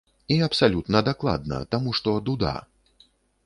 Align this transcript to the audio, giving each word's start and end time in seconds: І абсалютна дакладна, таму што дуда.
І 0.35 0.37
абсалютна 0.47 1.03
дакладна, 1.11 1.61
таму 1.77 1.95
што 1.99 2.17
дуда. 2.31 2.59